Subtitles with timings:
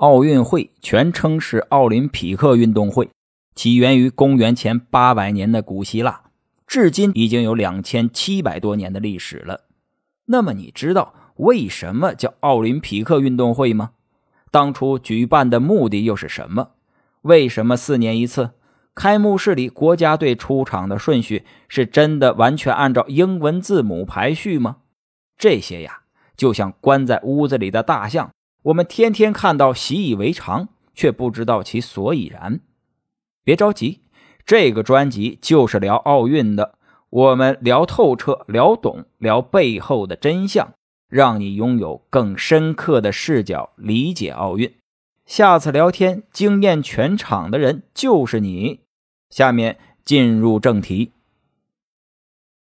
[0.00, 3.10] 奥运会全称是奥林匹克运动会，
[3.54, 6.22] 起源于公元前八百年的古希腊，
[6.66, 9.64] 至今已经有两千七百多年的历史了。
[10.24, 13.90] 那么，你知道为什么叫奥林匹克运动会吗？
[14.50, 16.70] 当初举办的目的又是什么？
[17.20, 18.52] 为什么四年一次？
[18.94, 24.78] 开幕式里国家队出场的顺序是真的完全按照英文字母排序吗？
[25.36, 26.00] 这些呀，
[26.34, 28.30] 就像关在屋子里的大象。
[28.64, 32.60] 我们天天看到，习以为常，却不知道其所以然。
[33.42, 34.00] 别着急，
[34.44, 36.74] 这个专辑就是聊奥运的，
[37.08, 40.74] 我们聊透彻、聊懂、聊背后的真相，
[41.08, 44.70] 让你拥有更深刻的视角理解奥运。
[45.24, 48.80] 下次聊天惊艳全场的人就是你。
[49.30, 51.12] 下面进入正题。